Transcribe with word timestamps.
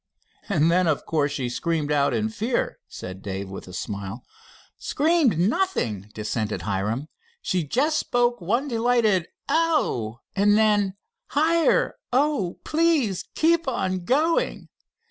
"And 0.49 0.71
then, 0.71 0.87
of 0.87 1.05
course, 1.05 1.31
she 1.31 1.47
screamed 1.47 1.91
out 1.91 2.11
in 2.11 2.29
fear?" 2.29 2.79
said 2.87 3.21
Dave, 3.21 3.51
with 3.51 3.67
a 3.67 3.71
smile. 3.73 4.23
"Screamed 4.79 5.37
nothing," 5.37 6.09
dissented 6.15 6.63
Hiram. 6.63 7.07
"She 7.39 7.63
just 7.63 7.99
spoke 7.99 8.41
one 8.41 8.67
delighted 8.67 9.27
'O 9.47 10.17
oh!' 10.17 10.19
and 10.35 10.57
then: 10.57 10.95
'Higher, 11.27 11.97
oh, 12.11 12.57
please 12.63 13.25
keep 13.35 13.67
on 13.67 14.03
going!' 14.03 14.69